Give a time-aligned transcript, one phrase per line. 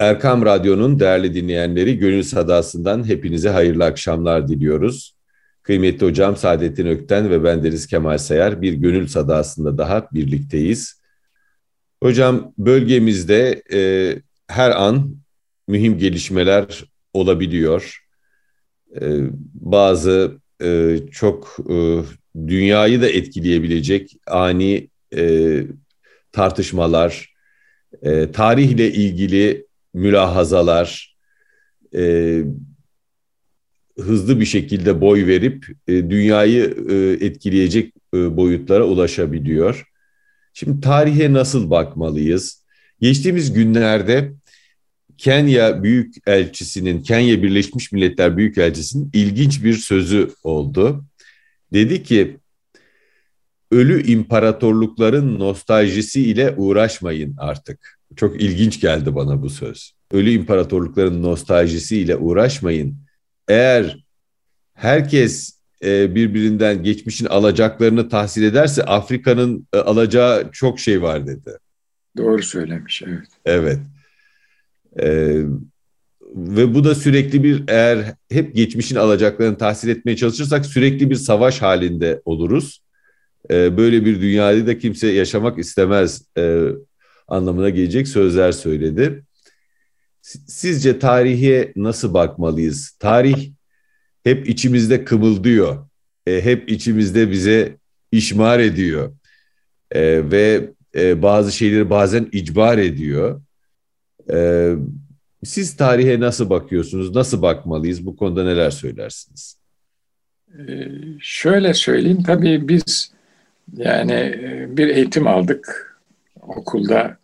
[0.00, 5.16] Erkam Radyo'nun değerli dinleyenleri Gönül Sadası'ndan hepinize hayırlı akşamlar diliyoruz.
[5.62, 11.00] Kıymetli hocam Saadettin Ökten ve ben Deniz Kemal Sayar bir Gönül Sadası'nda daha birlikteyiz.
[12.02, 13.80] Hocam bölgemizde e,
[14.46, 15.16] her an
[15.68, 18.06] mühim gelişmeler olabiliyor.
[19.00, 19.06] E,
[19.54, 22.00] bazı e, çok e,
[22.46, 25.62] dünyayı da etkileyebilecek ani e,
[26.32, 27.34] tartışmalar,
[28.02, 31.16] e, tarihle ilgili mülahazalar
[31.94, 32.42] e,
[33.98, 39.86] hızlı bir şekilde boy verip e, dünyayı e, etkileyecek e, boyutlara ulaşabiliyor.
[40.54, 42.64] Şimdi tarihe nasıl bakmalıyız?
[43.00, 44.32] Geçtiğimiz günlerde
[45.18, 51.04] Kenya Büyükelçisi'nin, Kenya Birleşmiş Milletler Büyükelçisi'nin ilginç bir sözü oldu.
[51.72, 52.36] Dedi ki,
[53.70, 57.99] ölü imparatorlukların nostaljisi ile uğraşmayın artık.
[58.16, 59.92] Çok ilginç geldi bana bu söz.
[60.12, 62.96] Ölü imparatorlukların nostaljisiyle uğraşmayın.
[63.48, 64.04] Eğer
[64.74, 71.58] herkes e, birbirinden geçmişin alacaklarını tahsil ederse Afrika'nın e, alacağı çok şey var dedi.
[72.16, 73.26] Doğru söylemiş, evet.
[73.44, 73.78] Evet.
[75.00, 75.42] Ee,
[76.34, 81.62] ve bu da sürekli bir eğer hep geçmişin alacaklarını tahsil etmeye çalışırsak sürekli bir savaş
[81.62, 82.82] halinde oluruz.
[83.50, 86.66] Ee, böyle bir dünyada da kimse yaşamak istemez e,
[87.30, 89.22] anlamına gelecek sözler söyledi.
[90.46, 92.90] Sizce tarihe nasıl bakmalıyız?
[92.90, 93.50] Tarih
[94.24, 95.86] hep içimizde kımıldıyor.
[96.26, 97.76] E, hep içimizde bize
[98.12, 99.12] işmar ediyor.
[99.90, 103.42] E, ve e, bazı şeyleri bazen icbar ediyor.
[104.32, 104.72] E,
[105.44, 107.14] siz tarihe nasıl bakıyorsunuz?
[107.14, 108.06] Nasıl bakmalıyız?
[108.06, 109.60] Bu konuda neler söylersiniz?
[110.58, 110.88] Ee,
[111.20, 112.22] şöyle söyleyeyim.
[112.22, 113.12] Tabii biz
[113.76, 115.96] yani e, bir eğitim aldık
[116.42, 117.19] okulda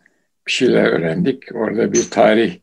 [0.47, 1.43] bir şeyler öğrendik.
[1.55, 2.59] Orada bir tarih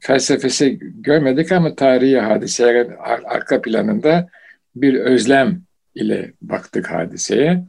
[0.00, 4.28] felsefesi görmedik ama tarihi hadiseye arka planında
[4.76, 5.62] bir özlem
[5.94, 7.64] ile baktık hadiseye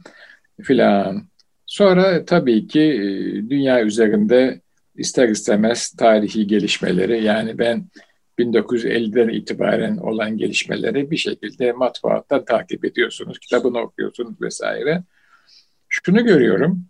[0.62, 1.28] filan.
[1.66, 3.04] Sonra tabii ki e,
[3.50, 4.60] dünya üzerinde
[4.96, 7.86] ister istemez tarihi gelişmeleri yani ben
[8.38, 15.02] 1950'den itibaren olan gelişmeleri bir şekilde matbaatta takip ediyorsunuz, kitabını okuyorsunuz vesaire.
[15.88, 16.86] Şunu görüyorum,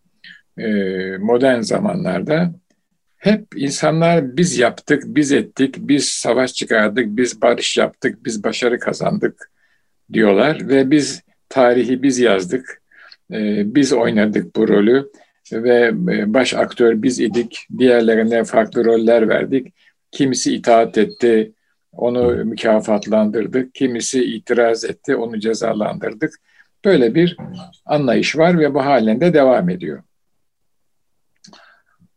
[1.18, 2.54] modern zamanlarda
[3.16, 9.50] hep insanlar biz yaptık, biz ettik, biz savaş çıkardık, biz barış yaptık, biz başarı kazandık
[10.12, 12.82] diyorlar ve biz tarihi biz yazdık,
[13.32, 15.10] e, biz oynadık bu rolü
[15.52, 19.74] ve e, baş aktör biz idik, diğerlerine farklı roller verdik.
[20.10, 21.52] Kimisi itaat etti,
[21.92, 26.34] onu mükafatlandırdık, kimisi itiraz etti, onu cezalandırdık.
[26.84, 27.36] Böyle bir
[27.84, 30.02] anlayış var ve bu halinde devam ediyor.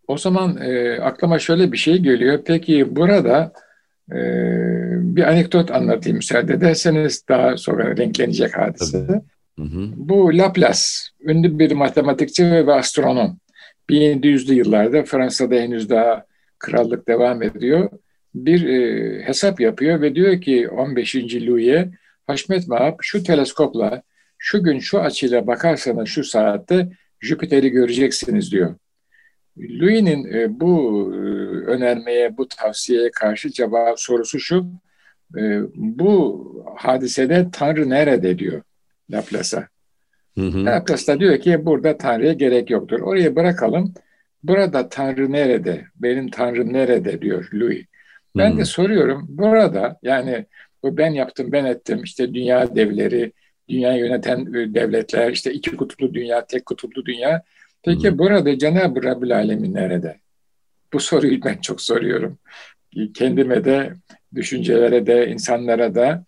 [0.09, 2.39] O zaman e, aklıma şöyle bir şey geliyor.
[2.45, 3.51] Peki burada
[4.11, 4.19] e,
[5.15, 8.97] bir anekdot anlatayım müsaade ederseniz daha sonra renklenecek hadise.
[9.59, 9.89] Hı hı.
[9.95, 10.79] Bu Laplace,
[11.21, 13.37] ünlü bir matematikçi ve astronom.
[13.89, 16.25] 1700'lü yıllarda Fransa'da henüz daha
[16.59, 17.89] krallık devam ediyor.
[18.35, 21.15] Bir e, hesap yapıyor ve diyor ki 15.
[21.15, 21.91] Louis'e
[22.27, 24.01] Haşmet Mahap şu teleskopla
[24.37, 26.89] şu gün şu açıyla bakarsanız şu saatte
[27.21, 28.75] Jüpiter'i göreceksiniz diyor.
[29.59, 31.17] Louis'nin e, bu e,
[31.65, 34.65] önermeye, bu tavsiyeye karşı cevap sorusu şu,
[35.37, 36.45] e, bu
[36.77, 38.61] hadisede Tanrı nerede diyor
[39.11, 39.67] Laplace'a.
[40.37, 42.99] Laplace da diyor ki burada Tanrı'ya gerek yoktur.
[42.99, 43.93] Oraya bırakalım.
[44.43, 45.85] Burada Tanrı nerede?
[45.95, 47.85] Benim Tanrım nerede diyor Louis.
[48.37, 48.57] Ben hı hı.
[48.57, 50.45] de soruyorum burada yani
[50.83, 53.31] bu ben yaptım ben ettim işte dünya devleri,
[53.69, 57.43] dünya yöneten devletler, işte iki kutuplu dünya, tek kutuplu dünya
[57.83, 58.17] Peki Hı.
[58.17, 60.19] burada Cenab-ı Rabbül Alemin nerede?
[60.93, 62.37] Bu soruyu ben çok soruyorum.
[63.13, 63.93] Kendime de,
[64.35, 66.25] düşüncelere de, insanlara da.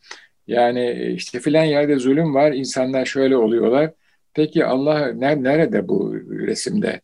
[0.48, 3.92] Yani işte filan yerde zulüm var, insanlar şöyle oluyorlar.
[4.34, 7.02] Peki Allah nerede bu resimde?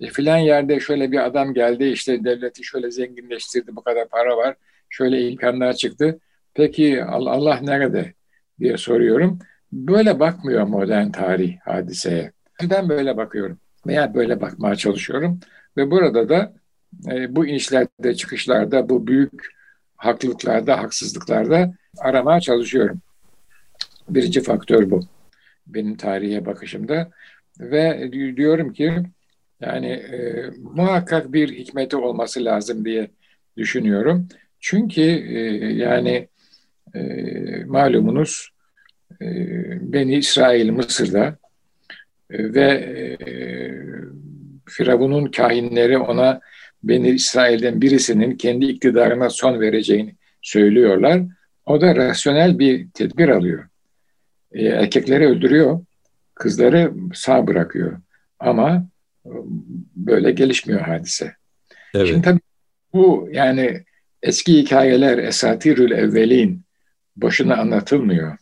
[0.00, 4.54] E, filan yerde şöyle bir adam geldi, işte devleti şöyle zenginleştirdi, bu kadar para var,
[4.90, 6.18] şöyle imkanlar çıktı.
[6.54, 8.12] Peki Allah nerede
[8.60, 9.38] diye soruyorum.
[9.72, 12.32] Böyle bakmıyor modern tarih hadiseye.
[12.70, 15.40] Ben böyle bakıyorum veya böyle bakmaya çalışıyorum.
[15.76, 16.54] Ve burada da
[17.10, 19.54] e, bu inişlerde, çıkışlarda, bu büyük
[19.96, 23.00] haklılıklarda, haksızlıklarda aramaya çalışıyorum.
[24.08, 25.00] Birinci faktör bu
[25.66, 27.10] benim tarihe bakışımda.
[27.60, 29.02] Ve diyorum ki
[29.60, 33.10] yani e, muhakkak bir hikmeti olması lazım diye
[33.56, 34.28] düşünüyorum.
[34.60, 35.40] Çünkü e,
[35.72, 36.28] yani
[36.94, 37.00] e,
[37.64, 38.48] malumunuz
[39.20, 39.26] e,
[39.92, 41.36] Beni İsrail Mısır'da
[42.38, 43.30] ve e,
[44.68, 46.40] Firavun'un kahinleri ona
[46.82, 51.22] Beni İsrail'den birisinin kendi iktidarına son vereceğini söylüyorlar.
[51.66, 53.68] O da rasyonel bir tedbir alıyor.
[54.52, 55.80] E, erkekleri öldürüyor,
[56.34, 57.98] kızları sağ bırakıyor.
[58.38, 58.86] Ama
[59.96, 61.34] böyle gelişmiyor hadise.
[61.94, 62.06] Evet.
[62.06, 62.40] Şimdi tabii
[62.92, 63.84] bu yani
[64.22, 66.62] eski hikayeler esatirül evvelin
[67.16, 68.36] boşuna anlatılmıyor.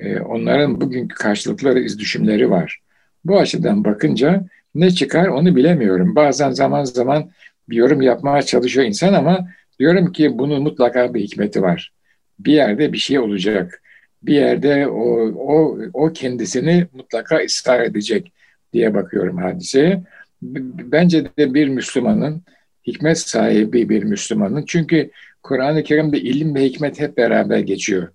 [0.00, 2.80] E, onların bugünkü karşılıkları, izdüşümleri var.
[3.24, 4.44] Bu açıdan bakınca
[4.74, 6.16] ne çıkar onu bilemiyorum.
[6.16, 7.30] Bazen zaman zaman
[7.68, 9.48] bir yorum yapmaya çalışıyor insan ama
[9.78, 11.92] diyorum ki bunun mutlaka bir hikmeti var.
[12.38, 13.82] Bir yerde bir şey olacak.
[14.22, 18.32] Bir yerde o, o, o kendisini mutlaka ısrar edecek
[18.72, 20.02] diye bakıyorum hadiseye.
[20.42, 22.42] Bence de bir Müslümanın,
[22.86, 24.64] hikmet sahibi bir Müslümanın.
[24.66, 25.10] Çünkü
[25.42, 28.08] Kur'an-ı Kerim'de ilim ve hikmet hep beraber geçiyor.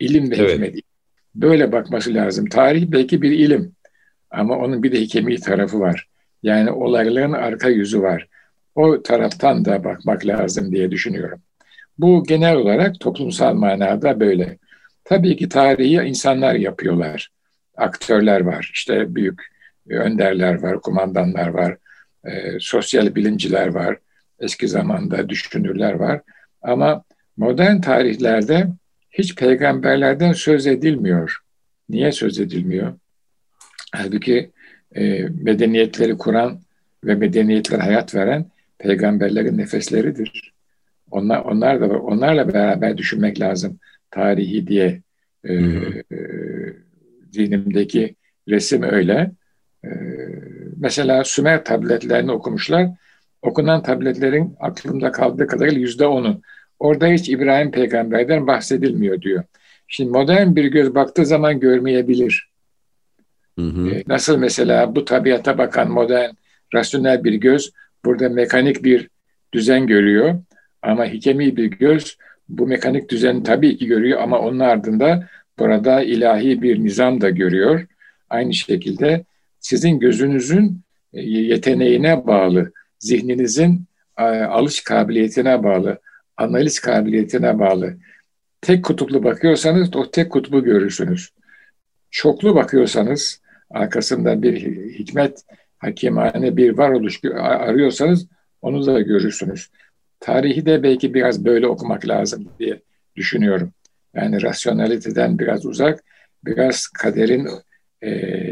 [0.00, 0.52] İlim ve evet.
[0.52, 0.74] hikmet.
[1.34, 2.46] Böyle bakması lazım.
[2.46, 3.72] Tarih belki bir ilim.
[4.30, 6.08] Ama onun bir de hikemi tarafı var.
[6.42, 8.28] Yani olayların arka yüzü var.
[8.74, 11.42] O taraftan da bakmak lazım diye düşünüyorum.
[11.98, 14.58] Bu genel olarak toplumsal manada böyle.
[15.04, 17.28] Tabii ki tarihi insanlar yapıyorlar.
[17.76, 19.40] Aktörler var, işte büyük
[19.88, 21.76] önderler var, kumandanlar var,
[22.24, 22.30] e,
[22.60, 23.98] sosyal bilimciler var,
[24.38, 26.20] eski zamanda düşünürler var.
[26.62, 27.04] Ama
[27.36, 28.68] modern tarihlerde
[29.10, 31.38] hiç peygamberlerden söz edilmiyor.
[31.88, 32.92] Niye söz edilmiyor?
[33.92, 34.50] Halbuki
[34.94, 36.60] e, medeniyetleri kuran
[37.04, 38.46] ve medeniyetler hayat veren
[38.78, 40.52] peygamberlerin nefesleridir.
[41.10, 43.78] Onlar, onlar da onlarla beraber düşünmek lazım
[44.10, 45.02] tarihi diye
[45.44, 46.18] e, e,
[47.32, 48.16] dinimdeki
[48.48, 49.30] resim öyle.
[49.84, 49.88] E,
[50.76, 52.88] mesela Sümer tabletlerini okumuşlar.
[53.42, 56.40] Okunan tabletlerin aklımda kaldığı kadarıyla yüzde onu.
[56.78, 59.44] Orada hiç İbrahim peygamberden bahsedilmiyor diyor.
[59.88, 62.49] Şimdi modern bir göz baktığı zaman görmeyebilir.
[63.60, 63.90] Hı hı.
[63.90, 66.30] E, nasıl mesela bu tabiata bakan modern,
[66.74, 67.70] rasyonel bir göz
[68.04, 69.08] burada mekanik bir
[69.52, 70.42] düzen görüyor.
[70.82, 72.16] Ama hikemi bir göz
[72.48, 75.28] bu mekanik düzeni tabii ki görüyor ama onun ardında
[75.58, 77.86] burada ilahi bir nizam da görüyor.
[78.30, 79.24] Aynı şekilde
[79.60, 80.80] sizin gözünüzün
[81.14, 83.84] e, yeteneğine bağlı, zihninizin
[84.18, 85.98] e, alış kabiliyetine bağlı,
[86.36, 87.96] analiz kabiliyetine bağlı.
[88.60, 91.30] Tek kutuplu bakıyorsanız o tek kutbu görürsünüz.
[92.10, 93.39] Çoklu bakıyorsanız
[93.70, 94.60] arkasında bir
[94.98, 95.42] hikmet,
[95.78, 98.26] hakimane bir varoluş arıyorsanız
[98.62, 99.70] onu da görürsünüz.
[100.20, 102.80] Tarihi de belki biraz böyle okumak lazım diye
[103.16, 103.72] düşünüyorum.
[104.14, 106.04] Yani rasyonaliteden biraz uzak,
[106.44, 107.48] biraz kaderin
[108.02, 108.10] e,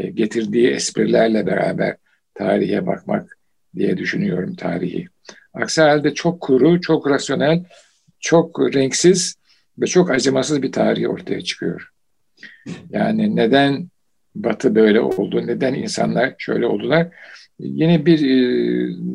[0.09, 1.95] getirdiği esprilerle beraber
[2.33, 3.37] tarihe bakmak
[3.75, 5.07] diye düşünüyorum tarihi.
[5.53, 7.63] Aksi halde çok kuru, çok rasyonel,
[8.19, 9.35] çok renksiz
[9.79, 11.89] ve çok acımasız bir tarih ortaya çıkıyor.
[12.89, 13.89] Yani neden
[14.35, 17.07] Batı böyle oldu, neden insanlar şöyle oldular?
[17.59, 18.19] Yine bir,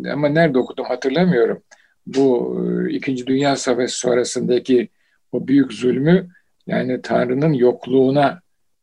[0.04, 1.62] e, ama nerede okudum hatırlamıyorum.
[2.06, 2.58] Bu
[2.88, 4.88] e, İkinci Dünya Savaşı sonrasındaki
[5.32, 6.28] o büyük zulmü
[6.66, 8.40] yani Tanrı'nın yokluğuna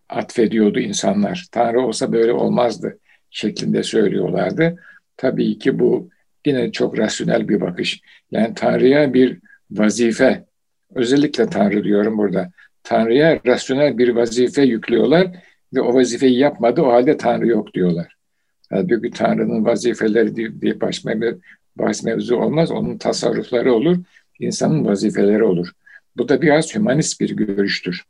[0.09, 1.45] atfediyordu insanlar.
[1.51, 2.99] Tanrı olsa böyle olmazdı
[3.29, 4.79] şeklinde söylüyorlardı.
[5.17, 6.09] Tabii ki bu
[6.45, 8.01] yine çok rasyonel bir bakış.
[8.31, 9.39] Yani Tanrı'ya bir
[9.71, 10.45] vazife,
[10.95, 12.51] özellikle Tanrı diyorum burada.
[12.83, 15.27] Tanrı'ya rasyonel bir vazife yüklüyorlar
[15.73, 18.15] ve o vazifeyi yapmadı, o halde Tanrı yok diyorlar.
[18.69, 21.06] Halbuki Tanrı'nın vazifeleri diye baş,
[21.75, 23.97] bahs mevzu olmaz, onun tasarrufları olur,
[24.39, 25.71] insanın vazifeleri olur.
[26.17, 28.03] Bu da biraz hümanist bir görüştür.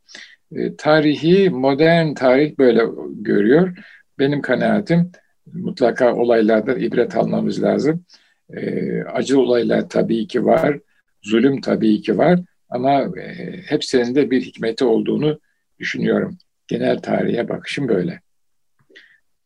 [0.56, 3.78] E, tarihi, modern tarih böyle görüyor.
[4.20, 5.12] Benim kanaatim
[5.54, 8.06] mutlaka olaylardan ibret almamız lazım.
[8.54, 10.80] E, acı olaylar tabii ki var,
[11.22, 15.40] zulüm tabii ki var ama e, hepsinin de bir hikmeti olduğunu
[15.80, 16.38] düşünüyorum.
[16.72, 18.22] Genel tarihe bakışım böyle.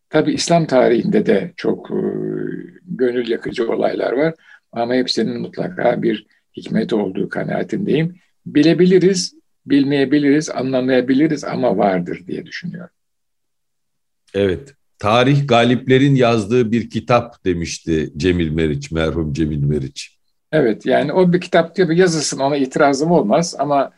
[0.10, 2.00] Tabii İslam tarihinde de çok e,
[2.86, 4.34] gönül yakıcı olaylar var
[4.72, 6.26] ama hepsinin mutlaka bir
[6.58, 8.16] hikmeti olduğu kanaatindeyim.
[8.46, 12.96] Bilebiliriz, bilmeyebiliriz, anlamayabiliriz ama vardır diye düşünüyorum.
[14.34, 20.18] Evet, tarih galiplerin yazdığı bir kitap demişti Cemil Meriç, merhum Cemil Meriç.
[20.52, 23.92] Evet, yani o bir kitap gibi yazılsın ona itirazım olmaz ama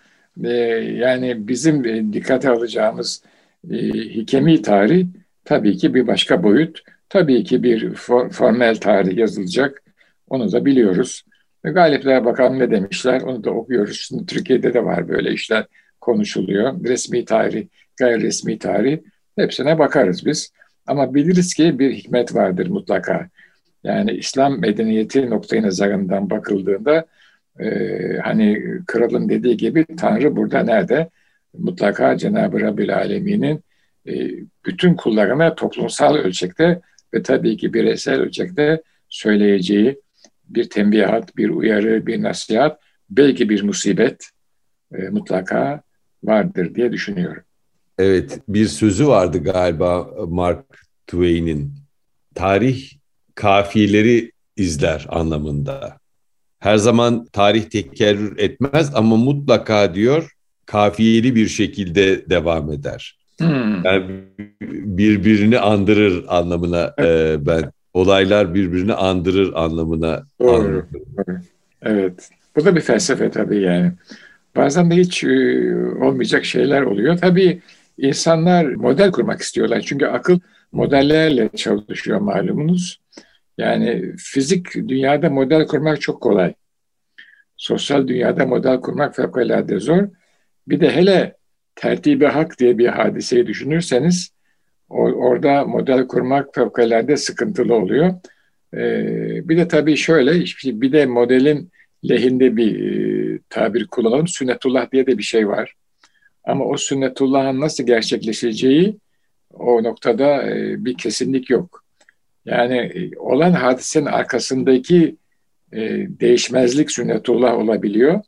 [0.43, 0.49] e,
[0.97, 3.23] yani bizim e, dikkate alacağımız
[3.71, 5.07] e, hikemi tarih
[5.45, 6.81] tabii ki bir başka boyut.
[7.09, 9.83] Tabii ki bir for, formel tarih yazılacak.
[10.29, 11.23] Onu da biliyoruz.
[11.65, 13.97] Ve Galipler bakalım ne demişler onu da okuyoruz.
[14.07, 15.65] Şimdi Türkiye'de de var böyle işler
[16.01, 16.83] konuşuluyor.
[16.83, 17.67] Resmi tarih,
[17.97, 18.99] gayri resmi tarih
[19.35, 20.51] hepsine bakarız biz.
[20.87, 23.29] Ama biliriz ki bir hikmet vardır mutlaka.
[23.83, 27.05] Yani İslam medeniyeti noktayı nazarından bakıldığında
[27.59, 27.69] e,
[28.23, 31.09] hani kralın dediği gibi Tanrı burada nerede?
[31.57, 33.63] Mutlaka Cenab-ı Rabbil Alemin'in
[34.07, 34.29] e,
[34.65, 36.81] bütün kullarına toplumsal ölçekte
[37.13, 40.01] ve tabii ki bireysel ölçekte söyleyeceği
[40.49, 44.29] bir tembihat, bir uyarı, bir nasihat, belki bir musibet
[44.95, 45.81] e, mutlaka
[46.23, 47.43] vardır diye düşünüyorum.
[47.99, 50.65] Evet, bir sözü vardı galiba Mark
[51.07, 51.73] Twain'in.
[52.35, 52.91] Tarih
[53.35, 55.97] kafiyeleri izler anlamında.
[56.59, 60.31] Her zaman tarih tekerrür etmez ama mutlaka diyor
[60.65, 63.17] kafiyeli bir şekilde devam eder.
[63.39, 63.85] Hmm.
[63.85, 64.05] Yani
[64.71, 70.23] birbirini andırır anlamına e, ben olaylar birbirini andırır anlamına.
[70.41, 70.85] Doğru.
[71.17, 71.39] Doğru.
[71.81, 72.29] Evet.
[72.55, 73.91] Bu da bir felsefe tabii yani.
[74.55, 75.27] Bazen de hiç e,
[76.01, 77.17] olmayacak şeyler oluyor.
[77.17, 77.61] Tabii
[77.97, 79.81] insanlar model kurmak istiyorlar.
[79.81, 80.39] Çünkü akıl
[80.71, 82.99] modellerle çalışıyor malumunuz.
[83.57, 86.53] Yani fizik dünyada model kurmak çok kolay.
[87.57, 90.07] Sosyal dünyada model kurmak fevkalade zor.
[90.67, 91.35] Bir de hele
[91.75, 94.31] tertibi hak diye bir hadiseyi düşünürseniz
[94.89, 98.13] orada model kurmak fevkalade sıkıntılı oluyor.
[98.73, 100.31] Ee, bir de tabii şöyle,
[100.81, 101.71] bir de modelin
[102.09, 102.91] lehinde bir
[103.35, 104.27] e, tabir kullanalım.
[104.27, 105.73] Sünnetullah diye de bir şey var.
[106.43, 108.97] Ama o sünnetullahın nasıl gerçekleşeceği
[109.53, 111.86] o noktada e, bir kesinlik yok.
[112.47, 115.15] Yani e, olan hadisenin arkasındaki
[115.73, 115.79] e,
[116.19, 118.21] değişmezlik sünnetullah olabiliyor.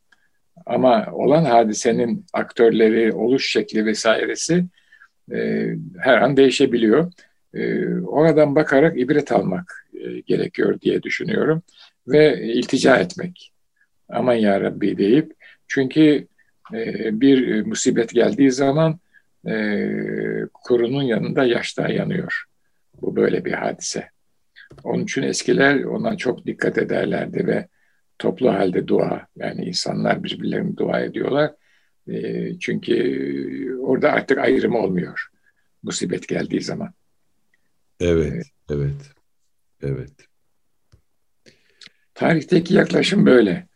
[0.66, 4.66] Ama olan hadisenin aktörleri, oluş şekli vesairesi
[5.32, 5.68] e,
[6.00, 7.12] her an değişebiliyor.
[7.54, 11.62] E, oradan bakarak ibret almak e, gerekiyor diye düşünüyorum.
[12.08, 13.52] Ve iltica etmek.
[14.10, 15.34] Aman ya Rabbi deyip.
[15.68, 16.28] Çünkü
[16.74, 19.00] e, bir musibet geldiği zaman
[19.48, 19.54] e,
[20.54, 22.49] kurunun yanında yaş da yanıyor.
[23.02, 24.10] Bu böyle bir hadise.
[24.84, 27.68] Onun için eskiler ona çok dikkat ederlerdi ve
[28.20, 31.52] toplu halde dua yani insanlar birbirlerine dua ediyorlar.
[32.08, 35.30] E, çünkü orada artık ayrım olmuyor
[35.84, 36.94] musibet geldiği zaman.
[38.00, 39.12] Evet, ee, evet,
[39.82, 40.12] evet.
[42.14, 43.69] Tarihteki yaklaşım böyle.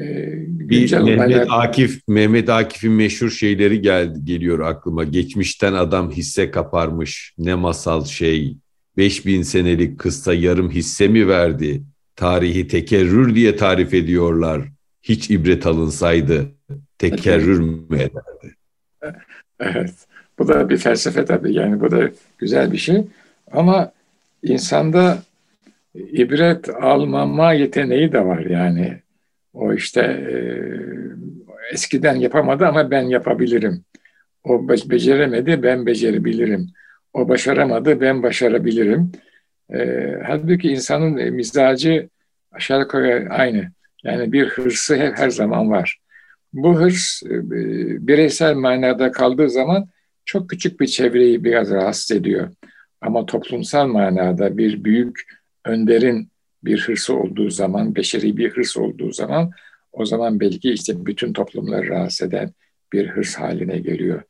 [0.00, 1.46] Ee, bir Mehmet olaylar...
[1.50, 5.04] Akif Mehmet Akif'in meşhur şeyleri geldi geliyor aklıma.
[5.04, 7.34] Geçmişten adam hisse kaparmış.
[7.38, 8.56] Ne masal şey.
[8.96, 11.82] 5000 senelik kısta yarım hisse mi verdi?
[12.16, 14.62] Tarihi tekerrür diye tarif ediyorlar.
[15.02, 16.46] Hiç ibret alınsaydı
[16.98, 18.56] tekerrür mü ederdi?
[19.60, 19.94] Evet.
[20.38, 21.54] Bu da bir felsefe tabii.
[21.54, 23.04] Yani bu da güzel bir şey.
[23.52, 23.92] Ama
[24.42, 25.22] insanda
[25.94, 29.00] ibret almama yeteneği de var yani.
[29.56, 30.34] O işte e,
[31.72, 33.84] eskiden yapamadı ama ben yapabilirim.
[34.44, 36.66] O beceremedi, ben becerebilirim.
[37.12, 39.12] O başaramadı, ben başarabilirim.
[39.74, 42.08] E, halbuki insanın e, mizacı
[42.52, 43.70] aşağı yukarı aynı.
[44.04, 45.98] Yani bir hırsı hep her zaman var.
[46.52, 47.28] Bu hırs e,
[48.06, 49.88] bireysel manada kaldığı zaman
[50.24, 52.50] çok küçük bir çevreyi biraz rahatsız ediyor.
[53.00, 55.20] Ama toplumsal manada bir büyük
[55.64, 56.28] önderin
[56.66, 59.50] bir hırsı olduğu zaman, beşeri bir hırs olduğu zaman
[59.92, 62.52] o zaman belki işte bütün toplumları rahatsız eden
[62.92, 64.22] bir hırs haline geliyor.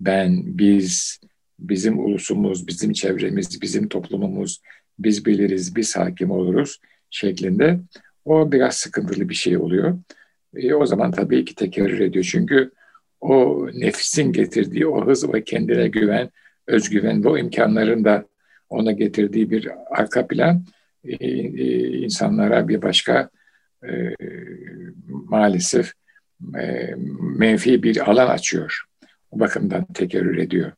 [0.00, 1.20] Ben, biz,
[1.58, 4.60] bizim ulusumuz, bizim çevremiz, bizim toplumumuz,
[4.98, 6.80] biz biliriz, biz hakim oluruz
[7.10, 7.80] şeklinde.
[8.24, 9.98] O biraz sıkıntılı bir şey oluyor.
[10.56, 12.24] E, o zaman tabii ki tekerrür ediyor.
[12.30, 12.70] Çünkü
[13.20, 16.30] o nefsin getirdiği o hız ve kendine güven,
[16.66, 18.24] özgüven ve o imkanların da
[18.68, 20.64] ona getirdiği bir arka plan
[21.04, 23.30] insanlara bir başka
[23.88, 24.14] e,
[25.08, 25.92] maalesef
[26.60, 28.84] e, menfi bir alan açıyor.
[29.30, 30.72] O bakımdan tekerrür ediyor.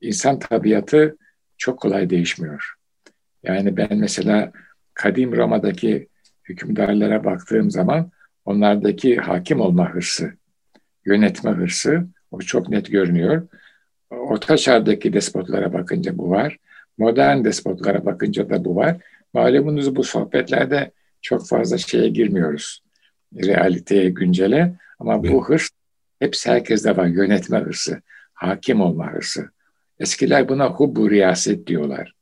[0.00, 1.16] İnsan tabiatı
[1.58, 2.74] çok kolay değişmiyor.
[3.42, 4.52] Yani ben mesela
[4.94, 6.08] kadim Roma'daki
[6.44, 8.10] hükümdarlara baktığım zaman
[8.44, 10.32] onlardaki hakim olma hırsı,
[11.04, 13.48] yönetme hırsı o çok net görünüyor.
[14.10, 16.58] Orta çağdaki despotlara bakınca bu var.
[16.98, 18.96] Modern despotlara bakınca da bu var.
[19.34, 20.90] Malumunuz bu sohbetlerde
[21.22, 22.82] çok fazla şeye girmiyoruz.
[23.42, 24.76] Realiteye, güncele.
[24.98, 25.32] Ama evet.
[25.32, 25.68] bu hırs
[26.18, 27.06] hepsi herkeste var.
[27.06, 29.50] Yönetme hırsı, hakim olma hırsı.
[29.98, 32.14] Eskiler buna hubbu riyaset diyorlar.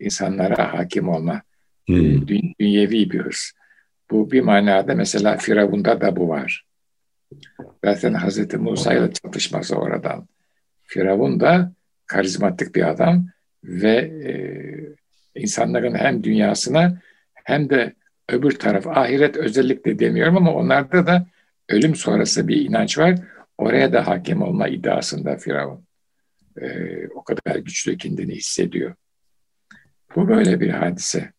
[0.00, 1.42] İnsanlara hakim olma.
[1.86, 2.28] Hmm.
[2.28, 3.50] Dünyevi bir hırs.
[4.10, 6.64] Bu bir manada mesela Firavun'da da bu var.
[7.84, 10.28] Zaten Hazreti Musa ile çatışması oradan.
[10.82, 11.72] Firavun da
[12.06, 13.26] karizmatik bir adam
[13.64, 14.32] ve e,
[15.38, 17.00] insanların hem dünyasına
[17.34, 17.94] hem de
[18.28, 21.26] öbür taraf ahiret özellikle demiyorum ama onlarda da
[21.68, 23.18] ölüm sonrası bir inanç var.
[23.58, 25.84] Oraya da hakim olma iddiasında Firavun.
[26.60, 28.94] Ee, o kadar güçlü kendini hissediyor.
[30.16, 31.32] Bu böyle bir hadise.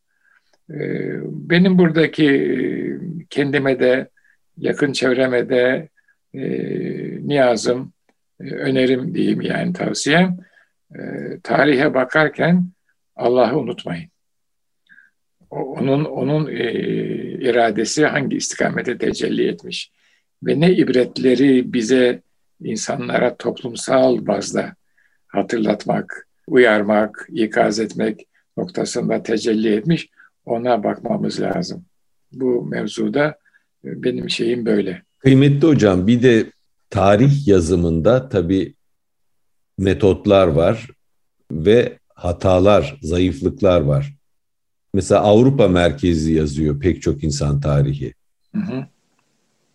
[0.70, 4.10] Ee, benim buradaki kendime de
[4.58, 5.90] yakın çevreme de
[6.34, 6.42] e,
[7.28, 7.94] niyazım,
[8.40, 10.38] e, önerim diyeyim yani tavsiyem.
[10.96, 11.00] E,
[11.44, 12.70] tarihe bakarken
[13.20, 14.10] Allah'ı unutmayın.
[15.50, 16.72] onun onun e,
[17.50, 19.92] iradesi hangi istikamete tecelli etmiş
[20.44, 22.22] ve ne ibretleri bize
[22.62, 24.76] insanlara toplumsal bazda
[25.28, 30.10] hatırlatmak, uyarmak, ikaz etmek noktasında tecelli etmiş.
[30.46, 31.86] Ona bakmamız lazım.
[32.32, 33.26] Bu mevzuda
[33.86, 35.04] e, benim şeyim böyle.
[35.20, 36.46] Kıymetli hocam bir de
[36.90, 38.74] tarih yazımında tabii
[39.78, 40.88] metotlar var
[41.52, 44.14] ve hatalar, zayıflıklar var.
[44.94, 48.14] Mesela Avrupa merkezli yazıyor pek çok insan tarihi.
[48.56, 48.86] Hı hı.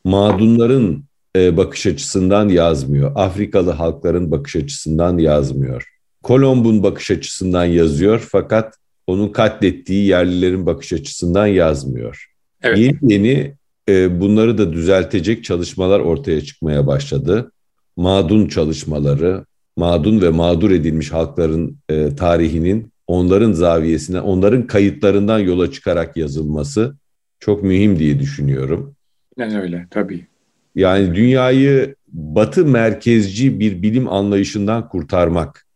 [0.04, 1.04] Mağdunların
[1.36, 3.12] e, bakış açısından yazmıyor.
[3.14, 5.88] Afrikalı halkların bakış açısından yazmıyor.
[6.22, 8.74] Kolomb'un bakış açısından yazıyor fakat
[9.06, 12.26] onun katlettiği yerlilerin bakış açısından yazmıyor.
[12.62, 12.78] Evet.
[12.78, 13.54] Yeni yeni
[13.88, 17.52] e, bunları da düzeltecek çalışmalar ortaya çıkmaya başladı.
[17.96, 19.44] Mağdun çalışmaları,
[19.76, 26.96] mağdun ve mağdur edilmiş halkların e, tarihinin onların zaviyesine, onların kayıtlarından yola çıkarak yazılması
[27.40, 28.96] çok mühim diye düşünüyorum.
[29.38, 30.26] Yani öyle tabii.
[30.74, 35.66] Yani dünyayı batı merkezci bir bilim anlayışından kurtarmak.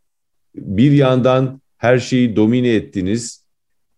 [0.55, 3.45] Bir yandan her şeyi domine ettiniz,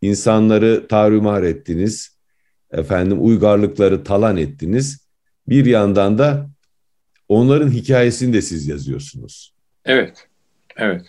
[0.02, 2.16] insanları tarumar ettiniz,
[2.71, 5.07] efendim uygarlıkları talan ettiniz.
[5.49, 6.50] Bir yandan da
[7.28, 9.54] onların hikayesini de siz yazıyorsunuz.
[9.84, 10.28] Evet,
[10.76, 11.02] evet.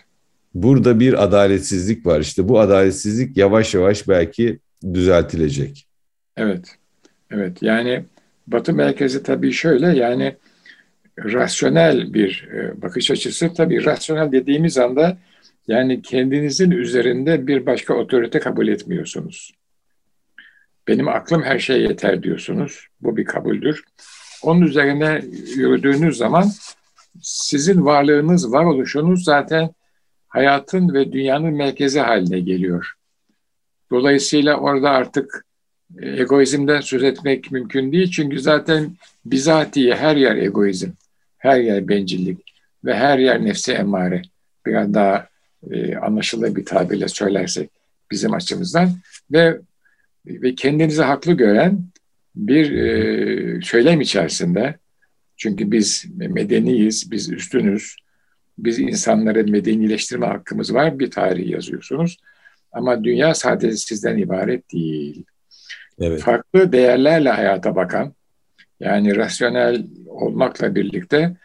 [0.53, 2.19] Burada bir adaletsizlik var.
[2.19, 4.59] İşte bu adaletsizlik yavaş yavaş belki
[4.93, 5.87] düzeltilecek.
[6.37, 6.75] Evet,
[7.31, 7.57] evet.
[7.61, 8.03] Yani
[8.47, 10.35] Batı merkezi tabii şöyle yani
[11.19, 13.53] rasyonel bir e, bakış açısı.
[13.53, 15.17] Tabii rasyonel dediğimiz anda
[15.67, 19.53] yani kendinizin üzerinde bir başka otorite kabul etmiyorsunuz.
[20.87, 22.87] Benim aklım her şeye yeter diyorsunuz.
[23.01, 23.83] Bu bir kabuldür.
[24.41, 25.21] Onun üzerine
[25.55, 26.51] yürüdüğünüz zaman
[27.21, 29.69] sizin varlığınız, varoluşunuz zaten
[30.27, 32.93] hayatın ve dünyanın merkezi haline geliyor.
[33.91, 35.45] Dolayısıyla orada artık
[35.99, 38.11] e, egoizmden söz etmek mümkün değil.
[38.11, 38.91] Çünkü zaten
[39.25, 40.89] bizatihi her yer egoizm,
[41.37, 42.39] her yer bencillik
[42.85, 44.21] ve her yer nefse emare.
[44.65, 45.27] Biraz daha
[45.71, 47.69] e, anlaşılır bir tabirle söylersek
[48.11, 48.89] bizim açımızdan
[49.31, 49.59] ve
[50.25, 51.83] ve kendinizi haklı gören
[52.35, 54.75] bir e, söylem içerisinde
[55.41, 57.95] çünkü biz medeniyiz, biz üstünüz,
[58.57, 62.17] biz insanları medenileştirme hakkımız var, bir tarih yazıyorsunuz.
[62.71, 65.25] Ama dünya sadece sizden ibaret değil.
[65.99, 66.21] Evet.
[66.21, 68.13] Farklı değerlerle hayata bakan,
[68.79, 71.37] yani rasyonel olmakla birlikte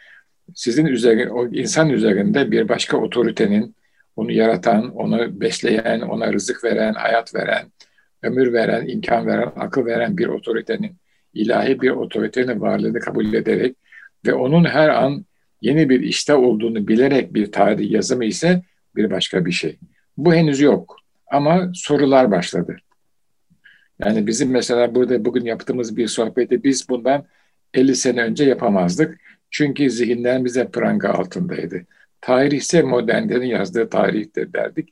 [0.55, 3.77] sizin üzerinde, o insan üzerinde bir başka otoritenin,
[4.17, 7.73] onu yaratan, onu besleyen, ona rızık veren, hayat veren,
[8.23, 10.97] ömür veren, imkan veren, akıl veren bir otoritenin,
[11.35, 13.77] ilahi bir otoritenin varlığını kabul ederek
[14.27, 15.25] ve onun her an
[15.61, 18.63] yeni bir işte olduğunu bilerek bir tarih yazımı ise
[18.97, 19.79] bir başka bir şey.
[20.17, 20.97] Bu henüz yok
[21.31, 22.77] ama sorular başladı.
[23.99, 27.25] Yani bizim mesela burada bugün yaptığımız bir sohbeti biz bundan
[27.75, 29.21] 50 sene önce yapamazdık.
[29.51, 31.83] Çünkü zihinler bize pranga altındaydı.
[32.21, 34.89] Tarih ise modernlerin yazdığı tarihtir derdik.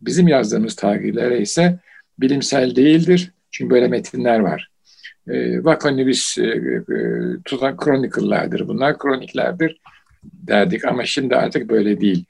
[0.00, 1.78] Bizim yazdığımız tarihlere ise
[2.18, 3.32] bilimsel değildir.
[3.50, 4.70] Çünkü böyle metinler var.
[5.28, 6.82] E, Vakanibis e, e,
[7.44, 9.80] tutan chronicle'lardır bunlar, kroniklerdir
[10.24, 12.24] derdik ama şimdi artık böyle değil.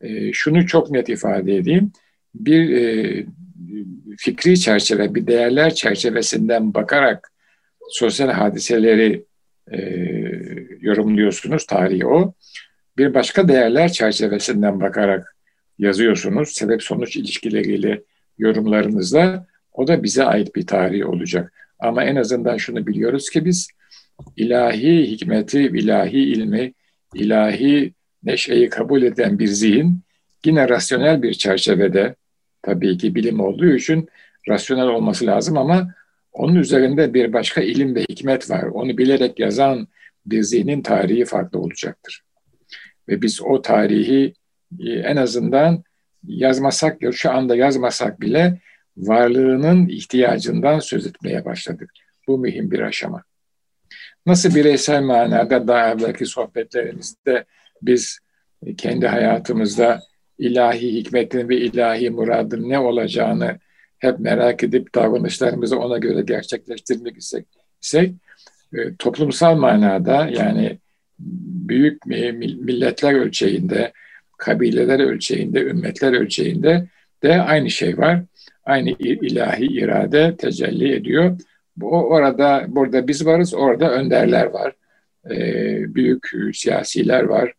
[0.00, 1.92] E, şunu çok net ifade edeyim.
[2.34, 3.26] Bir e,
[4.18, 7.32] fikri çerçeve, bir değerler çerçevesinden bakarak
[7.88, 9.24] sosyal hadiseleri
[9.72, 9.78] e,
[10.80, 12.34] yorumluyorsunuz, tarihi o.
[12.98, 15.36] Bir başka değerler çerçevesinden bakarak
[15.78, 18.02] yazıyorsunuz, sebep-sonuç ilişkileriyle
[18.38, 21.52] yorumlarınızda o da bize ait bir tarih olacak.
[21.78, 23.68] Ama en azından şunu biliyoruz ki biz
[24.36, 26.72] ilahi hikmeti, ilahi ilmi,
[27.14, 30.00] ilahi neşeyi kabul eden bir zihin
[30.44, 32.14] yine rasyonel bir çerçevede
[32.62, 34.08] tabii ki bilim olduğu için
[34.48, 35.94] rasyonel olması lazım ama
[36.32, 38.62] onun üzerinde bir başka ilim ve hikmet var.
[38.62, 39.88] Onu bilerek yazan
[40.26, 42.22] bir zihnin tarihi farklı olacaktır.
[43.08, 44.34] Ve biz o tarihi
[44.80, 45.84] e, en azından
[46.26, 48.60] yazmasak, şu anda yazmasak bile
[48.96, 51.90] varlığının ihtiyacından söz etmeye başladık.
[52.28, 53.22] Bu mühim bir aşama.
[54.26, 57.44] Nasıl bireysel manada daha evvelki sohbetlerimizde
[57.82, 58.18] biz
[58.76, 60.00] kendi hayatımızda
[60.38, 63.58] ilahi hikmetin ve ilahi muradın ne olacağını
[63.98, 67.46] hep merak edip davranışlarımızı ona göre gerçekleştirmek istek,
[67.82, 68.14] istek
[68.74, 70.78] e, toplumsal manada yani
[71.68, 73.92] büyük milletler ölçeğinde,
[74.38, 76.88] kabileler ölçeğinde, ümmetler ölçeğinde
[77.22, 78.22] de aynı şey var.
[78.66, 81.38] Aynı ilahi irade tecelli ediyor.
[81.76, 84.72] Bu orada burada biz varız, orada önderler var.
[85.30, 87.52] Ee, büyük siyasiler var,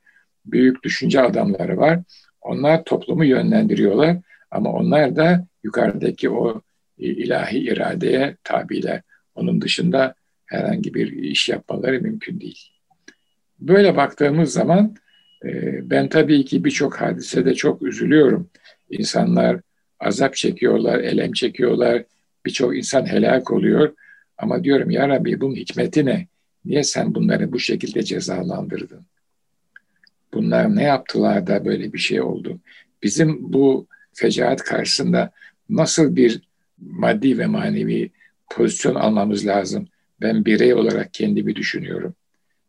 [0.45, 1.99] büyük düşünce adamları var.
[2.41, 4.17] Onlar toplumu yönlendiriyorlar
[4.51, 6.61] ama onlar da yukarıdaki o
[6.97, 9.01] ilahi iradeye tabiler.
[9.35, 10.15] Onun dışında
[10.45, 12.69] herhangi bir iş yapmaları mümkün değil.
[13.59, 14.95] Böyle baktığımız zaman
[15.45, 15.49] e,
[15.89, 18.49] ben tabii ki birçok hadisede çok üzülüyorum.
[18.89, 19.59] İnsanlar
[19.99, 22.03] azap çekiyorlar, elem çekiyorlar.
[22.45, 23.93] Birçok insan helak oluyor.
[24.37, 26.27] Ama diyorum ya Rabbi bunun hikmeti ne?
[26.65, 29.05] Niye sen bunları bu şekilde cezalandırdın?
[30.33, 32.59] Bunlar ne yaptılar da böyle bir şey oldu?
[33.03, 35.31] Bizim bu fecaat karşısında
[35.69, 36.41] nasıl bir
[36.77, 38.11] maddi ve manevi
[38.49, 39.87] pozisyon almamız lazım?
[40.21, 42.15] Ben birey olarak kendimi düşünüyorum.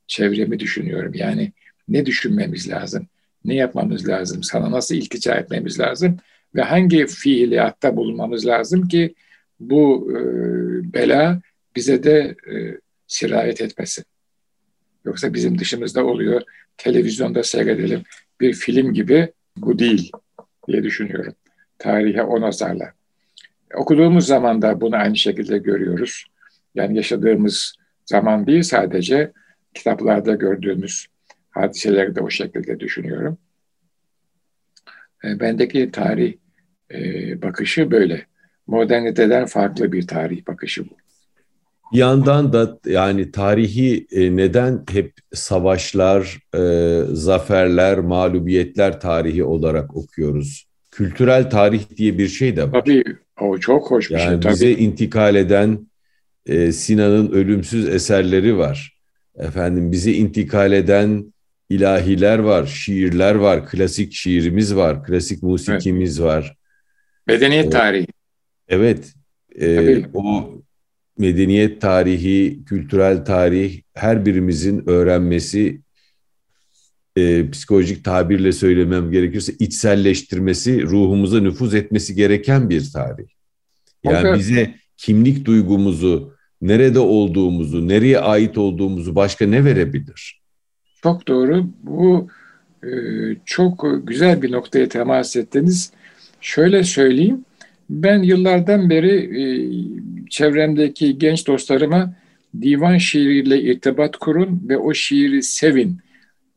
[0.07, 1.13] Çevremi düşünüyorum.
[1.15, 1.53] Yani
[1.89, 3.07] ne düşünmemiz lazım?
[3.45, 4.43] Ne yapmamız lazım?
[4.43, 6.17] Sana nasıl iltica etmemiz lazım?
[6.55, 9.15] Ve hangi fiiliyatta bulunmamız lazım ki
[9.61, 10.19] bu e,
[10.93, 11.41] bela
[11.77, 14.05] bize de e, sirayet etmesin.
[15.05, 16.43] Yoksa bizim dışımızda oluyor.
[16.77, 18.03] Televizyonda seyredelim.
[18.41, 20.11] Bir film gibi bu değil
[20.69, 21.35] diye düşünüyorum.
[21.79, 22.93] Tarihe o nazarla.
[23.75, 26.25] Okuduğumuz zaman da bunu aynı şekilde görüyoruz.
[26.75, 27.75] Yani yaşadığımız
[28.07, 29.33] zaman değil sadece
[29.75, 31.07] kitaplarda gördüğümüz
[31.51, 33.39] hadiseleri de o şekilde düşünüyorum.
[35.25, 36.35] E, bendeki tarih
[36.95, 38.27] e, bakışı böyle.
[38.67, 40.95] Moderniteden farklı bir tarih bakışı bu.
[41.93, 50.69] Bir yandan da yani tarihi e, neden hep savaşlar, e, zaferler, mağlubiyetler tarihi olarak okuyoruz?
[50.91, 52.81] Kültürel tarih diye bir şey de var.
[52.81, 53.05] Tabii
[53.41, 54.41] o çok hoş bir yani şey.
[54.41, 54.53] Tabii.
[54.53, 55.87] Bize intikal eden
[56.47, 58.99] e, Sinan'ın ölümsüz eserleri var.
[59.39, 61.33] Efendim bize intikal eden
[61.69, 66.29] ilahiler var, şiirler var, klasik şiirimiz var, klasik musikimiz evet.
[66.29, 66.57] var.
[67.27, 68.07] Medeniyet tarihi.
[68.69, 69.15] Evet.
[69.61, 70.55] E, o
[71.19, 75.81] medeniyet tarihi, kültürel tarih her birimizin öğrenmesi,
[77.17, 83.27] e, psikolojik tabirle söylemem gerekirse içselleştirmesi, ruhumuza nüfuz etmesi gereken bir tarih.
[84.05, 84.39] Yani okay.
[84.39, 90.41] bize kimlik duygumuzu, nerede olduğumuzu, nereye ait olduğumuzu başka ne verebilir?
[91.03, 91.67] Çok doğru.
[91.83, 92.29] Bu
[92.85, 92.91] e,
[93.45, 95.93] çok güzel bir noktaya temas ettiniz.
[96.41, 97.45] Şöyle söyleyeyim.
[97.91, 99.45] Ben yıllardan beri e,
[100.31, 102.15] çevremdeki genç dostlarıma
[102.63, 105.99] divan şiiriyle irtibat kurun ve o şiiri sevin.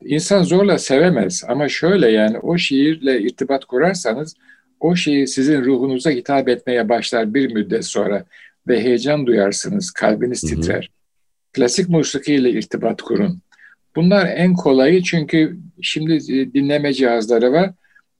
[0.06, 4.36] İnsan zorla sevemez ama şöyle yani o şiirle irtibat kurarsanız
[4.80, 8.26] o şiir sizin ruhunuza hitap etmeye başlar bir müddet sonra
[8.68, 10.76] ve heyecan duyarsınız, kalbiniz titrer.
[10.76, 11.54] Hı hı.
[11.54, 13.42] Klasik musikiyle irtibat kurun.
[13.96, 17.72] Bunlar en kolayı çünkü şimdi e, dinleme cihazları var,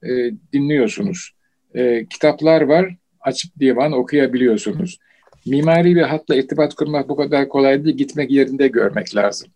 [0.02, 0.10] e,
[0.52, 1.32] dinliyorsunuz.
[1.74, 4.98] E, kitaplar var, açıp divan okuyabiliyorsunuz.
[5.46, 9.48] Mimari bir hatla irtibat kurmak bu kadar kolay değil, gitmek yerinde görmek lazım.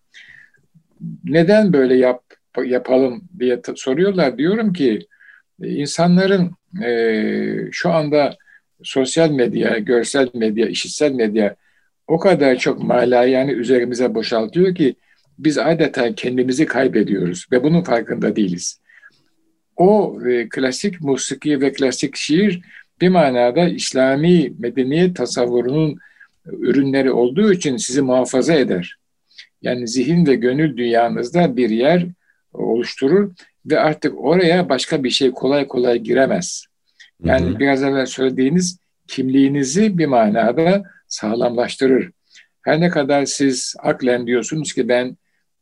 [1.25, 2.23] Neden böyle yap,
[2.65, 4.39] yapalım diye soruyorlar.
[4.39, 5.07] Diyorum ki
[5.63, 6.51] insanların
[6.85, 8.37] e, şu anda
[8.83, 11.57] sosyal medya, görsel medya, işitsel medya
[12.07, 12.83] o kadar çok
[13.27, 14.95] yani üzerimize boşaltıyor ki
[15.39, 18.81] biz adeta kendimizi kaybediyoruz ve bunun farkında değiliz.
[19.77, 22.61] O e, klasik musiki ve klasik şiir
[23.01, 25.99] bir manada İslami medeniyet tasavvurunun
[26.47, 28.97] ürünleri olduğu için sizi muhafaza eder.
[29.63, 32.07] Yani zihin ve gönül dünyanızda bir yer
[32.53, 33.33] oluşturur
[33.67, 36.65] ve artık oraya başka bir şey kolay kolay giremez.
[37.25, 37.59] Yani hı hı.
[37.59, 42.11] biraz evvel söylediğiniz kimliğinizi bir manada sağlamlaştırır.
[42.63, 45.17] Her ne kadar siz aklen diyorsunuz ki ben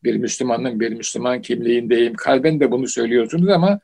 [0.05, 3.79] bir Müslümanım, bir Müslüman kimliğindeyim, kalben de bunu söylüyorsunuz ama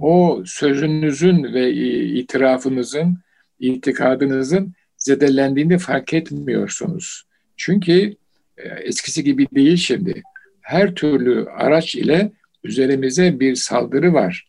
[0.00, 1.72] o sözünüzün ve
[2.04, 3.18] itirafınızın,
[3.58, 7.24] itikadınızın zedelendiğini fark etmiyorsunuz.
[7.56, 8.16] Çünkü
[8.58, 10.22] e, eskisi gibi değil şimdi.
[10.60, 12.32] Her türlü araç ile
[12.64, 14.48] üzerimize bir saldırı var.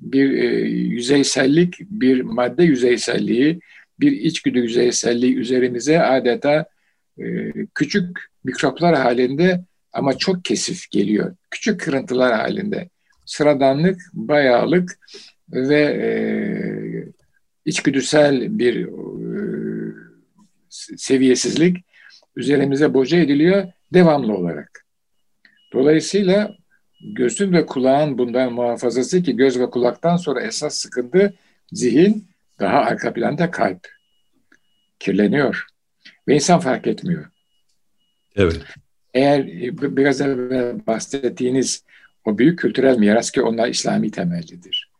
[0.00, 3.60] Bir e, yüzeysellik, bir madde yüzeyselliği,
[4.00, 6.66] bir içgüdü yüzeyselliği üzerimize adeta
[7.18, 11.36] e, küçük mikroplar halinde ama çok kesif geliyor.
[11.50, 12.88] Küçük kırıntılar halinde
[13.26, 14.98] sıradanlık, bayağılık
[15.52, 16.08] ve e,
[17.64, 18.92] içgüdüsel bir e,
[20.96, 21.76] seviyesizlik
[22.36, 24.86] üzerimize boca ediliyor devamlı olarak.
[25.72, 26.56] Dolayısıyla
[27.14, 31.34] gözün ve kulağın bundan muhafazası ki göz ve kulaktan sonra esas sıkıntı
[31.72, 32.28] zihin
[32.60, 33.88] daha arka planda kalp.
[34.98, 35.66] Kirleniyor.
[36.28, 37.26] Ve insan fark etmiyor.
[38.36, 38.60] Evet.
[39.14, 39.46] Eğer
[39.96, 41.84] biraz evvel bahsettiğiniz
[42.24, 44.90] o büyük kültürel miras ki onlar İslami temellidir.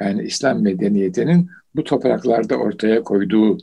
[0.00, 3.58] Yani İslam medeniyetinin bu topraklarda ortaya koyduğu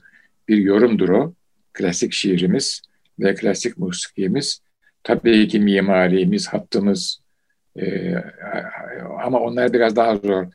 [0.47, 1.33] bir yorumdur o.
[1.73, 2.81] Klasik şiirimiz
[3.19, 4.61] ve klasik musikimiz.
[5.03, 7.21] Tabii ki mimarimiz, hattımız
[7.75, 8.15] e,
[9.23, 10.45] ama onlar biraz daha zor.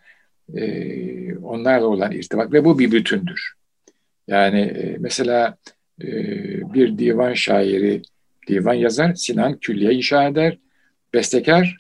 [0.54, 3.52] E, onlarla olan irtibat ve bu bir bütündür.
[4.28, 5.56] Yani e, mesela
[6.02, 6.06] e,
[6.74, 8.02] bir divan şairi,
[8.46, 10.58] divan yazar, Sinan külliye inşa eder,
[11.14, 11.76] bestekar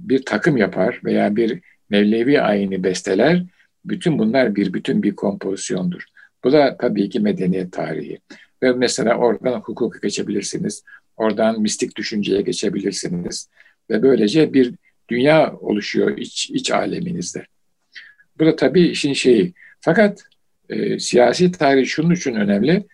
[0.00, 3.42] bir takım yapar veya bir Mevlevi ayini besteler.
[3.84, 6.02] Bütün bunlar bir bütün bir kompozisyondur.
[6.44, 8.18] Bu da tabii ki medeniyet tarihi.
[8.62, 10.84] Ve mesela oradan hukuka geçebilirsiniz.
[11.16, 13.48] Oradan mistik düşünceye geçebilirsiniz.
[13.90, 14.74] Ve böylece bir
[15.08, 17.46] dünya oluşuyor iç, iç aleminizde.
[18.38, 19.54] Bu da tabii işin şeyi.
[19.80, 20.22] Fakat
[20.68, 22.86] e, siyasi tarih şunun için önemli.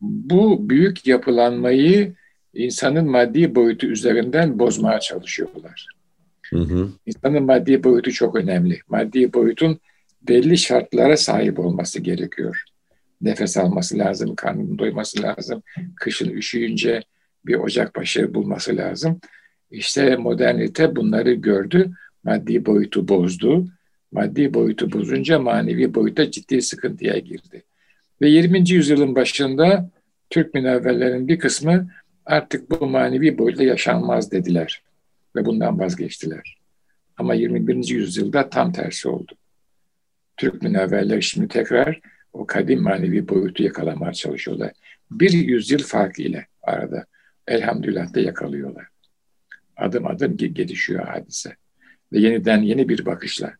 [0.00, 2.14] Bu büyük yapılanmayı
[2.56, 5.86] insanın maddi boyutu üzerinden bozmaya çalışıyorlar.
[6.50, 6.88] Hı hı.
[7.06, 8.80] İnsanın maddi boyutu çok önemli.
[8.88, 9.80] Maddi boyutun
[10.22, 12.62] belli şartlara sahip olması gerekiyor.
[13.20, 15.62] Nefes alması lazım, karnının doyması lazım.
[15.96, 17.02] Kışın üşüyünce
[17.46, 19.20] bir ocak başı bulması lazım.
[19.70, 21.90] İşte modernite bunları gördü,
[22.24, 23.66] maddi boyutu bozdu.
[24.12, 27.62] Maddi boyutu bozunca manevi boyuta ciddi sıkıntıya girdi.
[28.20, 28.70] Ve 20.
[28.70, 29.90] yüzyılın başında
[30.30, 31.90] Türk münevverlerin bir kısmı
[32.26, 34.82] artık bu manevi boyutta yaşanmaz dediler
[35.36, 36.58] ve bundan vazgeçtiler.
[37.16, 37.88] Ama 21.
[37.88, 39.32] yüzyılda tam tersi oldu.
[40.36, 42.00] Türk münevverler şimdi tekrar
[42.32, 44.72] o kadim manevi boyutu yakalamaya çalışıyorlar.
[45.10, 47.06] Bir yüzyıl fark ile arada
[47.48, 48.86] elhamdülillah da yakalıyorlar.
[49.76, 51.56] Adım adım gelişiyor hadise.
[52.12, 53.54] Ve yeniden yeni bir bakışla.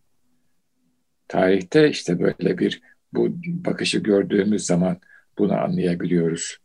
[1.29, 5.01] Tarihte işte böyle bir bu bakışı gördüğümüz zaman
[5.39, 6.59] bunu anlayabiliyoruz.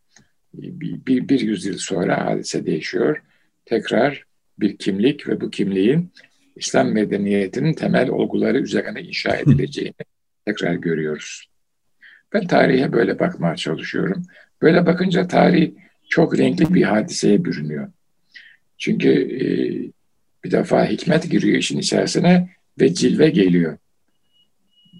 [0.54, 3.22] Bir, bir, bir yüzyıl sonra hadise değişiyor.
[3.64, 4.24] Tekrar
[4.60, 6.12] bir kimlik ve bu kimliğin
[6.56, 9.94] İslam medeniyetinin temel olguları üzerine inşa edileceğini
[10.46, 11.46] tekrar görüyoruz.
[12.32, 14.22] Ben tarihe böyle bakmaya çalışıyorum.
[14.62, 15.72] Böyle bakınca tarih
[16.08, 17.92] çok renkli bir hadiseye bürünüyor.
[18.78, 19.44] Çünkü e,
[20.44, 22.48] bir defa hikmet giriyor işin içerisine
[22.80, 23.78] ve cilve geliyor.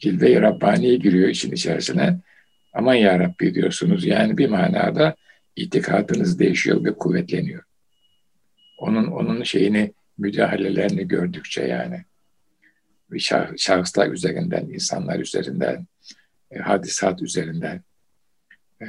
[0.01, 2.21] Cilve-i Rabbani giriyor işin içerisine.
[2.73, 4.07] Aman ya Rabbi diyorsunuz.
[4.07, 5.15] Yani bir manada
[5.57, 7.63] itikadınız değişiyor ve kuvvetleniyor.
[8.79, 12.05] Onun onun şeyini müdahalelerini gördükçe yani
[13.19, 15.87] şah, şahıslar üzerinden, insanlar üzerinden,
[16.51, 17.83] e, hadisat üzerinden
[18.83, 18.87] e,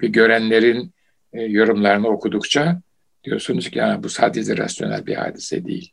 [0.00, 0.92] bir görenlerin
[1.32, 2.80] e, yorumlarını okudukça
[3.24, 5.92] diyorsunuz ki yani bu sadece rasyonel bir hadise değil.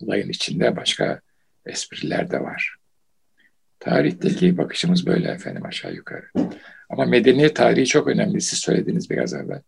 [0.00, 1.20] Olayın içinde başka
[1.66, 2.76] espriler de var.
[3.80, 6.26] Tarihteki bakışımız böyle efendim aşağı yukarı.
[6.92, 8.40] Ama medeniyet tarihi çok önemli.
[8.40, 9.60] Siz söylediniz biraz evvel.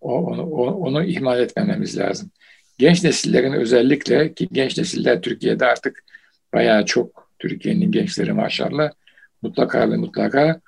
[0.00, 2.30] O, onu, o, onu ihmal etmememiz lazım.
[2.78, 6.04] Genç nesillerin özellikle ki genç nesiller Türkiye'de artık
[6.54, 8.90] bayağı çok Türkiye'nin gençleri maşallah
[9.42, 10.60] mutlaka ve mutlaka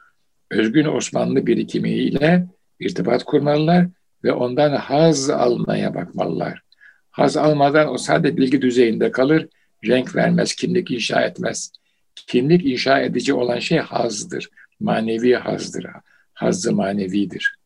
[0.50, 2.46] özgün Osmanlı birikimiyle
[2.80, 3.86] irtibat kurmalılar
[4.24, 6.62] ve ondan haz almaya bakmalılar.
[7.10, 9.48] Haz almadan o sadece bilgi düzeyinde kalır,
[9.84, 11.72] renk vermez, kimlik inşa etmez.
[12.14, 14.48] Kimlik inşa edici olan şey hazdır,
[14.80, 15.86] manevi hazdır,
[16.32, 17.56] hazzı manevidir.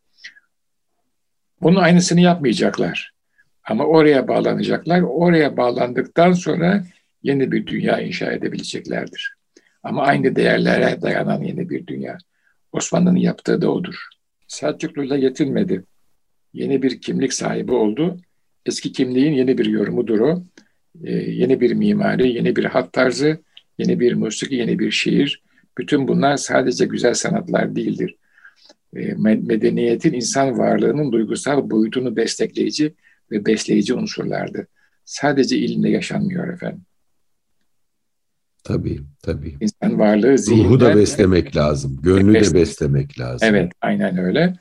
[1.62, 3.12] Bunun aynısını yapmayacaklar.
[3.64, 5.00] Ama oraya bağlanacaklar.
[5.00, 6.84] Oraya bağlandıktan sonra
[7.22, 9.34] yeni bir dünya inşa edebileceklerdir.
[9.82, 12.18] Ama aynı değerlere dayanan yeni bir dünya.
[12.72, 14.08] Osmanlı'nın yaptığı da odur.
[14.46, 15.84] Selçuklu'yla yetinmedi.
[16.52, 18.20] Yeni bir kimlik sahibi oldu.
[18.66, 20.42] Eski kimliğin yeni bir yorumudur o.
[21.04, 23.38] Ee, yeni bir mimari, yeni bir hat tarzı,
[23.78, 25.42] yeni bir musiki, yeni bir şiir.
[25.78, 28.16] Bütün bunlar sadece güzel sanatlar değildir.
[28.96, 32.94] Ee, medeniyetin insan varlığının duygusal boyutunu destekleyici
[33.30, 34.66] ve besleyici unsurlardı.
[35.04, 36.82] Sadece ilimle yaşanmıyor efendim.
[38.64, 39.54] Tabii, tabii.
[39.60, 40.64] İnsan varlığı zihinden...
[40.64, 43.48] Ruhu da beslemek lazım, gönlü de beslemek lazım.
[43.48, 44.54] Evet, aynen öyle.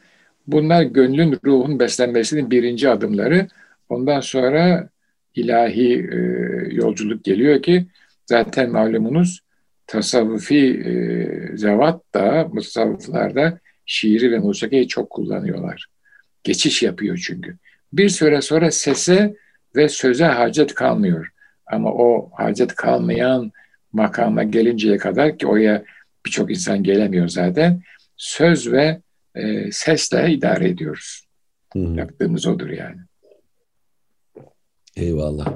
[0.48, 3.48] Bunlar gönlün, ruhun beslenmesinin birinci adımları.
[3.90, 4.90] Ondan sonra
[5.36, 6.18] ilahi e,
[6.76, 7.88] yolculuk geliyor ki
[8.26, 9.47] zaten malumunuz
[9.88, 15.88] tasavvufi e, zevat da mutasavvıflarda şiiri ve musikiyi çok kullanıyorlar.
[16.44, 17.58] Geçiş yapıyor çünkü.
[17.94, 19.36] Bir süre sonra sese
[19.76, 21.30] ve söze hacet kalmıyor.
[21.66, 23.52] Ama o hacet kalmayan
[23.94, 25.84] makama gelinceye kadar ki oraya
[26.26, 27.82] birçok insan gelemiyor zaten.
[28.18, 29.02] Söz ve
[29.36, 31.28] e, sesle idare ediyoruz.
[31.74, 31.80] Hı.
[31.80, 33.02] Yaptığımız odur yani.
[34.96, 35.54] Eyvallah.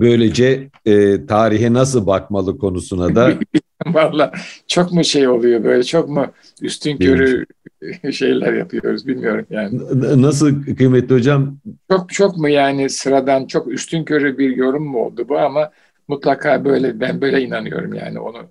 [0.00, 3.32] Böylece e, tarihe nasıl bakmalı konusuna da
[3.86, 4.32] Valla
[4.66, 6.26] çok mu şey oluyor böyle çok mu
[6.62, 7.46] üstün körü
[8.12, 9.80] şeyler yapıyoruz bilmiyorum yani.
[10.22, 11.58] Nasıl kıymetli hocam?
[11.90, 15.70] Çok çok mu yani sıradan çok üstün körü bir yorum mu oldu bu ama
[16.08, 18.50] mutlaka böyle ben böyle inanıyorum yani onu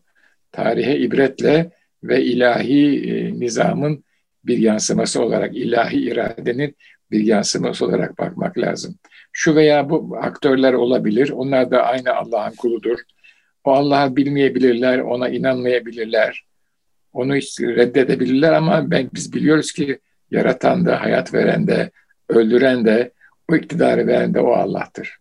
[0.51, 1.71] tarihe ibretle
[2.03, 4.03] ve ilahi e, nizamın
[4.45, 6.75] bir yansıması olarak ilahi iradenin
[7.11, 8.95] bir yansıması olarak bakmak lazım.
[9.31, 11.29] Şu veya bu aktörler olabilir.
[11.29, 12.99] Onlar da aynı Allah'ın kuludur.
[13.63, 16.45] O Allah'ı bilmeyebilirler, ona inanmayabilirler.
[17.13, 19.99] onu hiç reddedebilirler ama ben, biz biliyoruz ki
[20.31, 21.91] yaratan da, hayat veren de,
[22.29, 23.11] öldüren de,
[23.51, 25.17] o iktidarı veren de o Allah'tır.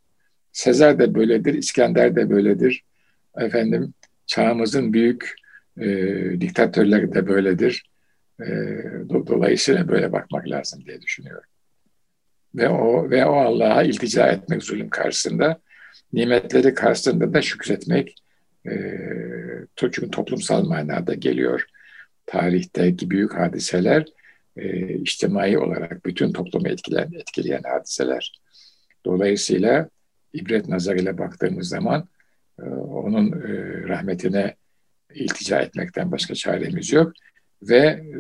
[0.53, 2.85] Sezar da böyledir, İskender de böyledir.
[3.39, 3.95] Efendim
[4.27, 5.35] çağımızın büyük
[5.81, 5.87] e,
[6.41, 7.91] diktatörleri de böyledir.
[8.41, 8.47] E,
[9.09, 11.49] do, dolayısıyla böyle bakmak lazım diye düşünüyorum.
[12.55, 15.61] Ve o ve o Allah'a iltica etmek zulüm karşısında,
[16.13, 18.17] nimetleri karşısında da şükretmek
[18.67, 18.73] e,
[19.77, 21.65] çünkü toplumsal manada geliyor.
[22.27, 24.05] Tarihteki büyük hadiseler
[24.57, 28.41] e, içtimai olarak bütün toplumu etkileyen, etkileyen hadiseler.
[29.05, 29.89] Dolayısıyla
[30.33, 32.09] ibret nazarıyla baktığımız zaman
[32.59, 33.49] e, onun e,
[33.89, 34.55] rahmetine
[35.15, 37.13] iltica etmekten başka çaremiz yok
[37.63, 38.17] ve e,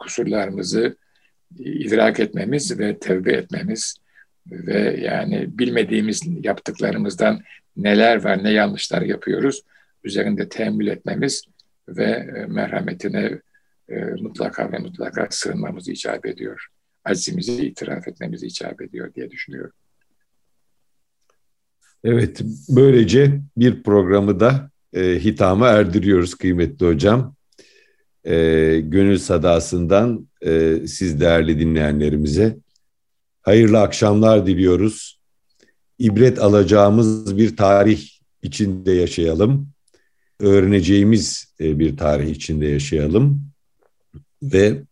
[0.00, 0.96] kusurlarımızı
[1.58, 3.96] idrak etmemiz ve tevbe etmemiz
[4.46, 7.40] ve yani bilmediğimiz yaptıklarımızdan
[7.76, 9.62] neler var, ne yanlışlar yapıyoruz
[10.04, 11.44] üzerinde teemmül etmemiz
[11.88, 13.40] ve merhametine
[14.20, 16.66] mutlaka ve mutlaka sığınmamız icap ediyor.
[17.04, 19.72] Azimizi itiraf etmemiz icap ediyor diye düşünüyorum.
[22.04, 27.34] Evet, böylece bir programı da e, hitama erdiriyoruz kıymetli hocam.
[28.24, 28.34] E,
[28.84, 32.56] gönül sadasından e, siz değerli dinleyenlerimize
[33.42, 35.20] hayırlı akşamlar diliyoruz.
[35.98, 38.08] İbret alacağımız bir tarih
[38.42, 39.68] içinde yaşayalım.
[40.40, 43.42] Öğreneceğimiz e, bir tarih içinde yaşayalım.
[44.42, 44.82] Ve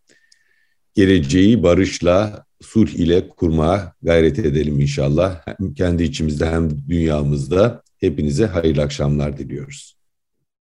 [0.95, 5.41] geleceği barışla, sulh ile kurmaya gayret edelim inşallah.
[5.45, 7.83] Hem kendi içimizde hem dünyamızda.
[7.97, 10.00] Hepinize hayırlı akşamlar diliyoruz.